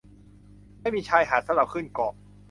[0.81, 2.13] ไม่มีชายหาดสำหรับขึ้นเกาะ